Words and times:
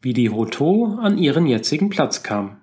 Wie 0.00 0.12
die 0.12 0.30
Hoto 0.30 0.96
an 1.00 1.18
ihren 1.18 1.46
jetzigen 1.46 1.90
Platz 1.90 2.22
kam. 2.22 2.62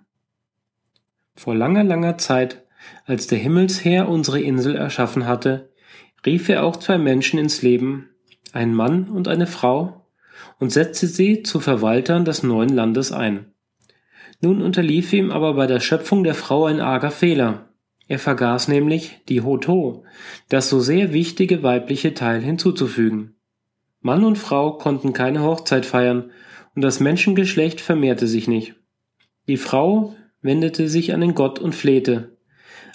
Vor 1.35 1.53
langer, 1.53 1.83
langer 1.83 2.17
Zeit, 2.17 2.63
als 3.05 3.27
der 3.27 3.39
Himmelsherr 3.39 4.07
unsere 4.07 4.39
Insel 4.39 4.77
erschaffen 4.77 5.25
hatte, 5.25 5.69
rief 6.25 6.47
er 6.47 6.63
auch 6.63 6.77
zwei 6.77 6.97
Menschen 6.97 7.37
ins 7.37 7.61
Leben, 7.61 8.09
einen 8.53 8.73
Mann 8.73 9.09
und 9.09 9.27
eine 9.27 9.47
Frau, 9.47 10.05
und 10.59 10.71
setzte 10.71 11.07
sie 11.07 11.43
zu 11.43 11.59
Verwaltern 11.59 12.23
des 12.23 12.43
neuen 12.43 12.69
Landes 12.69 13.11
ein. 13.11 13.53
Nun 14.39 14.61
unterlief 14.61 15.11
ihm 15.11 15.31
aber 15.31 15.55
bei 15.55 15.67
der 15.67 15.81
Schöpfung 15.81 16.23
der 16.23 16.35
Frau 16.35 16.65
ein 16.65 16.79
arger 16.79 17.11
Fehler. 17.11 17.69
Er 18.07 18.19
vergaß 18.19 18.69
nämlich, 18.69 19.21
die 19.27 19.41
Hoto, 19.41 20.05
das 20.47 20.69
so 20.69 20.79
sehr 20.79 21.11
wichtige 21.11 21.63
weibliche 21.63 22.13
Teil 22.13 22.41
hinzuzufügen. 22.41 23.35
Mann 23.99 24.23
und 24.23 24.37
Frau 24.37 24.77
konnten 24.77 25.13
keine 25.13 25.41
Hochzeit 25.41 25.85
feiern, 25.85 26.31
und 26.75 26.83
das 26.83 26.99
Menschengeschlecht 26.99 27.81
vermehrte 27.81 28.27
sich 28.27 28.47
nicht. 28.47 28.75
Die 29.47 29.57
Frau 29.57 30.15
wendete 30.41 30.89
sich 30.89 31.13
an 31.13 31.21
den 31.21 31.33
Gott 31.33 31.59
und 31.59 31.73
flehte. 31.73 32.37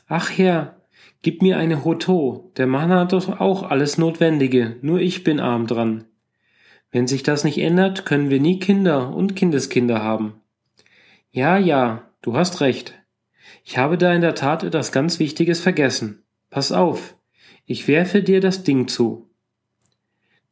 Ach 0.07 0.31
Herr, 0.31 0.77
gib 1.23 1.43
mir 1.43 1.57
eine 1.57 1.85
Hoto, 1.85 2.53
der 2.57 2.67
Mann 2.67 2.91
hat 2.91 3.13
doch 3.13 3.41
auch 3.41 3.63
alles 3.63 3.99
Notwendige, 3.99 4.77
nur 4.83 5.01
ich 5.01 5.25
bin 5.25 5.41
arm 5.41 5.67
dran. 5.67 6.05
Wenn 6.91 7.07
sich 7.07 7.23
das 7.23 7.45
nicht 7.45 7.59
ändert, 7.59 8.05
können 8.05 8.31
wir 8.31 8.41
nie 8.41 8.59
Kinder 8.59 9.15
und 9.15 9.37
Kindeskinder 9.37 10.03
haben. 10.03 10.41
Ja, 11.31 11.57
ja, 11.57 12.11
du 12.23 12.37
hast 12.37 12.61
recht. 12.61 12.95
Ich 13.65 13.79
habe 13.79 13.97
da 13.97 14.13
in 14.13 14.21
der 14.21 14.35
Tat 14.35 14.65
etwas 14.65 14.91
ganz 14.91 15.21
Wichtiges 15.21 15.61
vergessen. 15.61 16.25
Pass 16.51 16.73
auf, 16.73 17.17
ich 17.65 17.87
werfe 17.87 18.23
dir 18.23 18.41
das 18.41 18.65
Ding 18.65 18.89
zu. 18.89 19.31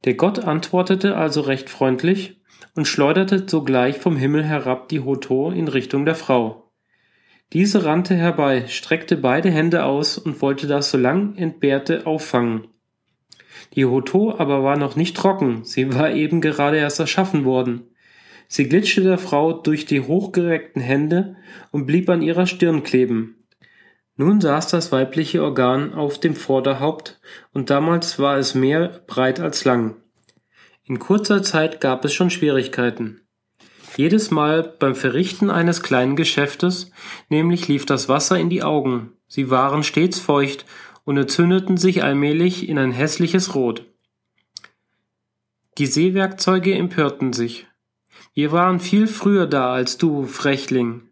Der 0.04 0.14
Gott 0.14 0.38
antwortete 0.38 1.16
also 1.16 1.40
recht 1.40 1.68
freundlich 1.68 2.37
und 2.74 2.86
schleuderte 2.86 3.48
sogleich 3.48 3.98
vom 3.98 4.16
Himmel 4.16 4.44
herab 4.44 4.88
die 4.88 5.00
Hoto 5.00 5.50
in 5.50 5.68
Richtung 5.68 6.04
der 6.04 6.14
Frau. 6.14 6.70
Diese 7.52 7.84
rannte 7.84 8.14
herbei, 8.14 8.66
streckte 8.68 9.16
beide 9.16 9.50
Hände 9.50 9.84
aus 9.84 10.18
und 10.18 10.42
wollte 10.42 10.66
das 10.66 10.90
so 10.90 10.98
lang 10.98 11.34
entbehrte 11.36 12.06
auffangen. 12.06 12.68
Die 13.74 13.84
Hoto 13.84 14.34
aber 14.36 14.62
war 14.62 14.76
noch 14.76 14.96
nicht 14.96 15.16
trocken, 15.16 15.64
sie 15.64 15.94
war 15.94 16.10
eben 16.10 16.40
gerade 16.40 16.76
erst 16.76 17.00
erschaffen 17.00 17.44
worden. 17.44 17.84
Sie 18.48 18.68
glitschte 18.68 19.02
der 19.02 19.18
Frau 19.18 19.52
durch 19.52 19.86
die 19.86 20.00
hochgereckten 20.00 20.80
Hände 20.80 21.36
und 21.70 21.86
blieb 21.86 22.08
an 22.08 22.22
ihrer 22.22 22.46
Stirn 22.46 22.82
kleben. 22.82 23.36
Nun 24.16 24.40
saß 24.40 24.68
das 24.68 24.90
weibliche 24.90 25.42
Organ 25.42 25.94
auf 25.94 26.18
dem 26.18 26.34
Vorderhaupt, 26.34 27.20
und 27.52 27.70
damals 27.70 28.18
war 28.18 28.36
es 28.36 28.54
mehr 28.54 29.00
breit 29.06 29.38
als 29.38 29.64
lang. 29.64 29.96
In 30.88 30.98
kurzer 30.98 31.42
Zeit 31.42 31.82
gab 31.82 32.02
es 32.06 32.14
schon 32.14 32.30
Schwierigkeiten. 32.30 33.20
Jedes 33.98 34.30
Mal 34.30 34.62
beim 34.62 34.94
Verrichten 34.94 35.50
eines 35.50 35.82
kleinen 35.82 36.16
Geschäftes 36.16 36.90
nämlich 37.28 37.68
lief 37.68 37.84
das 37.84 38.08
Wasser 38.08 38.38
in 38.38 38.48
die 38.48 38.62
Augen, 38.62 39.12
sie 39.26 39.50
waren 39.50 39.82
stets 39.82 40.18
feucht 40.18 40.64
und 41.04 41.18
entzündeten 41.18 41.76
sich 41.76 42.02
allmählich 42.02 42.70
in 42.70 42.78
ein 42.78 42.92
hässliches 42.92 43.54
Rot. 43.54 43.84
Die 45.76 45.86
Seewerkzeuge 45.86 46.74
empörten 46.74 47.34
sich. 47.34 47.66
Wir 48.32 48.50
waren 48.52 48.80
viel 48.80 49.08
früher 49.08 49.46
da 49.46 49.74
als 49.74 49.98
du, 49.98 50.24
Frechling. 50.24 51.02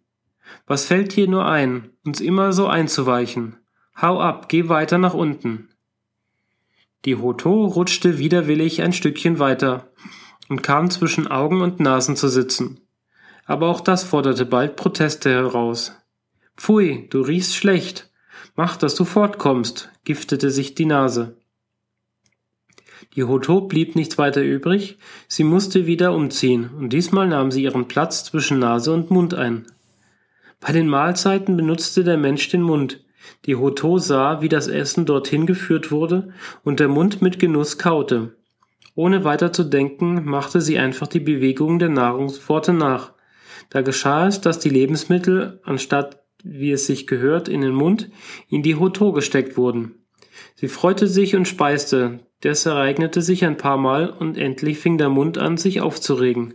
Was 0.67 0.87
fällt 0.87 1.17
dir 1.17 1.29
nur 1.29 1.45
ein, 1.45 1.91
uns 2.03 2.23
immer 2.23 2.55
so 2.55 2.67
einzuweichen? 2.67 3.57
Hau 4.01 4.21
ab, 4.21 4.49
geh 4.49 4.71
weiter 4.71 4.97
nach 4.97 5.15
unten. 5.15 5.69
Die 7.07 7.15
Hoto 7.15 7.67
rutschte 7.67 8.19
widerwillig 8.19 8.83
ein 8.83 8.93
Stückchen 8.93 9.39
weiter 9.39 9.93
und 10.49 10.65
kam 10.65 10.91
zwischen 10.91 11.29
Augen 11.29 11.63
und 11.63 11.79
Nasen 11.79 12.17
zu 12.17 12.29
sitzen. 12.29 12.81
Aber 13.45 13.69
auch 13.69 13.81
das 13.81 14.03
forderte 14.03 14.45
bald 14.45 14.75
Proteste 14.75 15.31
heraus. 15.31 15.97
Pfui, 16.57 17.07
du 17.09 17.21
riechst 17.21 17.55
schlecht. 17.55 18.11
Mach, 18.57 18.77
dass 18.77 18.97
du 18.97 19.05
fortkommst, 19.05 19.91
giftete 20.03 20.51
sich 20.51 20.75
die 20.75 20.87
Nase. 20.87 21.37
Die 23.15 23.23
Hoto 23.23 23.61
blieb 23.61 23.95
nichts 23.95 24.19
weiter 24.19 24.43
übrig, 24.43 24.99
sie 25.29 25.45
musste 25.45 25.87
wieder 25.87 26.13
umziehen, 26.13 26.71
und 26.77 26.93
diesmal 26.93 27.29
nahm 27.29 27.53
sie 27.53 27.63
ihren 27.63 27.87
Platz 27.87 28.25
zwischen 28.25 28.59
Nase 28.59 28.93
und 28.93 29.13
Mund 29.13 29.33
ein. 29.33 29.67
Bei 30.59 30.73
den 30.73 30.89
Mahlzeiten 30.89 31.57
benutzte 31.57 32.03
der 32.03 32.17
Mensch 32.17 32.49
den 32.49 32.63
Mund, 32.63 33.06
die 33.45 33.57
Hoto 33.57 33.99
sah, 33.99 34.41
wie 34.41 34.49
das 34.49 34.69
Essen 34.69 35.07
dorthin 35.07 35.47
geführt 35.47 35.91
wurde, 35.91 36.33
und 36.65 36.81
der 36.81 36.89
Mund 36.89 37.23
mit 37.23 37.39
Genuss 37.39 37.79
kaute. 37.79 38.37
Ohne 38.95 39.25
weiter 39.25 39.53
zu 39.53 39.65
denken, 39.65 40.25
machte 40.25 40.61
sie 40.61 40.79
einfach 40.79 41.07
die 41.07 41.21
Bewegungen 41.21 41.79
der 41.79 41.91
Nahrungspforte 41.91 42.73
nach. 42.73 43.13
Da 43.71 43.83
geschah 43.83 44.27
es, 44.27 44.41
dass 44.41 44.59
die 44.59 44.71
Lebensmittel, 44.71 45.61
anstatt 45.65 46.23
wie 46.43 46.73
es 46.73 46.87
sich 46.87 47.07
gehört, 47.07 47.49
in 47.49 47.61
den 47.61 47.75
Mund, 47.75 48.11
in 48.49 48.63
die 48.63 48.77
Hoto 48.77 49.13
gesteckt 49.13 49.57
wurden. 49.57 50.07
Sie 50.55 50.69
freute 50.69 51.07
sich 51.07 51.35
und 51.35 51.49
speiste, 51.49 52.21
das 52.41 52.67
ereignete 52.67 53.23
sich 53.23 53.45
ein 53.45 53.57
paar 53.57 53.79
Mal 53.79 54.11
und 54.11 54.39
endlich 54.39 54.79
fing 54.79 54.99
der 54.99 55.09
Mund 55.09 55.39
an, 55.39 55.57
sich 55.57 55.81
aufzuregen. 55.81 56.55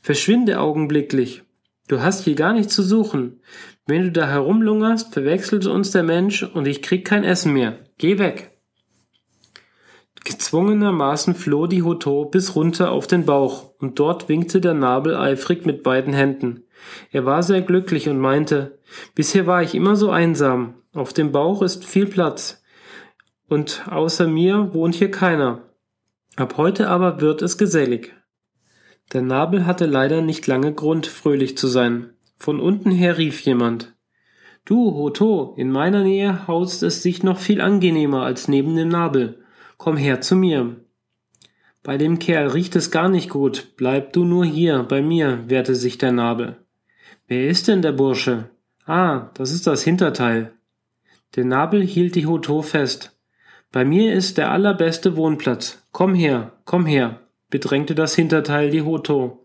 Verschwinde 0.00 0.60
augenblicklich. 0.60 1.42
Du 1.88 2.00
hast 2.00 2.24
hier 2.24 2.34
gar 2.34 2.52
nichts 2.52 2.74
zu 2.74 2.82
suchen. 2.82 3.40
Wenn 3.86 4.02
du 4.02 4.12
da 4.12 4.26
herumlungerst, 4.26 5.12
verwechselt 5.12 5.66
uns 5.66 5.92
der 5.92 6.02
Mensch 6.02 6.42
und 6.42 6.66
ich 6.66 6.82
krieg 6.82 7.04
kein 7.04 7.24
Essen 7.24 7.52
mehr. 7.52 7.78
Geh 7.98 8.18
weg. 8.18 8.56
Gezwungenermaßen 10.24 11.36
floh 11.36 11.68
die 11.68 11.84
Hoto 11.84 12.24
bis 12.24 12.56
runter 12.56 12.90
auf 12.90 13.06
den 13.06 13.24
Bauch, 13.24 13.74
und 13.78 14.00
dort 14.00 14.28
winkte 14.28 14.60
der 14.60 14.74
Nabel 14.74 15.14
eifrig 15.14 15.64
mit 15.66 15.84
beiden 15.84 16.12
Händen. 16.12 16.64
Er 17.12 17.24
war 17.24 17.44
sehr 17.44 17.62
glücklich 17.62 18.08
und 18.08 18.18
meinte, 18.18 18.80
bisher 19.14 19.46
war 19.46 19.62
ich 19.62 19.76
immer 19.76 19.94
so 19.94 20.10
einsam, 20.10 20.82
auf 20.92 21.12
dem 21.12 21.30
Bauch 21.30 21.62
ist 21.62 21.84
viel 21.84 22.06
Platz, 22.06 22.60
und 23.48 23.84
außer 23.88 24.26
mir 24.26 24.74
wohnt 24.74 24.96
hier 24.96 25.12
keiner. 25.12 25.70
Ab 26.34 26.56
heute 26.56 26.88
aber 26.88 27.20
wird 27.20 27.40
es 27.42 27.56
gesellig. 27.56 28.12
Der 29.12 29.22
Nabel 29.22 29.66
hatte 29.66 29.86
leider 29.86 30.20
nicht 30.20 30.46
lange 30.46 30.72
Grund, 30.72 31.06
fröhlich 31.06 31.56
zu 31.56 31.68
sein. 31.68 32.10
Von 32.36 32.60
unten 32.60 32.90
her 32.90 33.18
rief 33.18 33.40
jemand. 33.42 33.94
Du, 34.64 34.92
Hoto, 34.94 35.54
in 35.56 35.70
meiner 35.70 36.02
Nähe 36.02 36.48
haust 36.48 36.82
es 36.82 37.02
sich 37.02 37.22
noch 37.22 37.38
viel 37.38 37.60
angenehmer 37.60 38.22
als 38.22 38.48
neben 38.48 38.74
dem 38.74 38.88
Nabel. 38.88 39.44
Komm 39.76 39.96
her 39.96 40.20
zu 40.20 40.34
mir. 40.34 40.76
Bei 41.84 41.98
dem 41.98 42.18
Kerl 42.18 42.48
riecht 42.48 42.74
es 42.74 42.90
gar 42.90 43.08
nicht 43.08 43.30
gut. 43.30 43.68
Bleib 43.76 44.12
du 44.12 44.24
nur 44.24 44.44
hier, 44.44 44.82
bei 44.82 45.02
mir, 45.02 45.44
wehrte 45.46 45.76
sich 45.76 45.98
der 45.98 46.10
Nabel. 46.10 46.56
Wer 47.28 47.48
ist 47.48 47.68
denn 47.68 47.80
der 47.80 47.92
Bursche? 47.92 48.50
Ah, 48.86 49.30
das 49.34 49.52
ist 49.52 49.68
das 49.68 49.84
Hinterteil. 49.84 50.52
Der 51.36 51.44
Nabel 51.44 51.84
hielt 51.84 52.16
die 52.16 52.26
Hoto 52.26 52.62
fest. 52.62 53.16
Bei 53.70 53.84
mir 53.84 54.14
ist 54.14 54.36
der 54.36 54.50
allerbeste 54.50 55.16
Wohnplatz. 55.16 55.86
Komm 55.92 56.14
her, 56.14 56.52
komm 56.64 56.86
her, 56.86 57.20
bedrängte 57.50 57.94
das 57.94 58.14
Hinterteil 58.14 58.70
die 58.70 58.82
Hoto. 58.82 59.44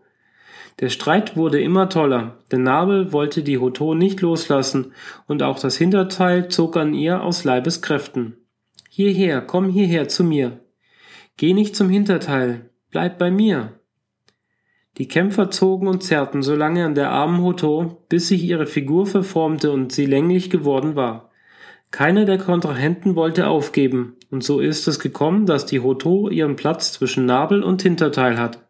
Der 0.80 0.88
Streit 0.88 1.36
wurde 1.36 1.60
immer 1.60 1.88
toller. 1.88 2.38
Der 2.50 2.58
Nabel 2.58 3.12
wollte 3.12 3.42
die 3.42 3.58
Hoto 3.58 3.94
nicht 3.94 4.20
loslassen, 4.20 4.92
und 5.26 5.42
auch 5.42 5.58
das 5.58 5.76
Hinterteil 5.76 6.48
zog 6.48 6.76
an 6.76 6.94
ihr 6.94 7.22
aus 7.22 7.44
Leibeskräften. 7.44 8.36
Hierher, 8.88 9.40
komm 9.40 9.68
hierher 9.68 10.08
zu 10.08 10.24
mir. 10.24 10.60
Geh 11.36 11.54
nicht 11.54 11.76
zum 11.76 11.88
Hinterteil, 11.88 12.70
bleib 12.90 13.18
bei 13.18 13.30
mir. 13.30 13.80
Die 14.98 15.08
Kämpfer 15.08 15.50
zogen 15.50 15.88
und 15.88 16.02
zerrten 16.02 16.42
so 16.42 16.54
lange 16.54 16.84
an 16.84 16.94
der 16.94 17.10
armen 17.10 17.42
Hoto, 17.42 18.04
bis 18.08 18.28
sich 18.28 18.44
ihre 18.44 18.66
Figur 18.66 19.06
verformte 19.06 19.72
und 19.72 19.92
sie 19.92 20.04
länglich 20.04 20.50
geworden 20.50 20.96
war. 20.96 21.31
Keiner 21.92 22.24
der 22.24 22.38
Kontrahenten 22.38 23.16
wollte 23.16 23.48
aufgeben, 23.48 24.16
und 24.30 24.42
so 24.42 24.60
ist 24.60 24.88
es 24.88 24.98
gekommen, 24.98 25.44
dass 25.44 25.66
die 25.66 25.80
Hoto 25.80 26.30
ihren 26.30 26.56
Platz 26.56 26.92
zwischen 26.92 27.26
Nabel 27.26 27.62
und 27.62 27.82
Hinterteil 27.82 28.38
hat. 28.38 28.66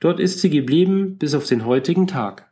Dort 0.00 0.18
ist 0.18 0.40
sie 0.40 0.50
geblieben 0.50 1.16
bis 1.16 1.34
auf 1.34 1.46
den 1.46 1.64
heutigen 1.64 2.08
Tag. 2.08 2.49